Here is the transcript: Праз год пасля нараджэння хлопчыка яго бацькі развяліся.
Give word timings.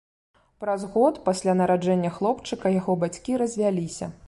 Праз 0.63 0.85
год 0.95 1.19
пасля 1.27 1.53
нараджэння 1.59 2.11
хлопчыка 2.17 2.73
яго 2.79 2.99
бацькі 3.07 3.39
развяліся. 3.43 4.13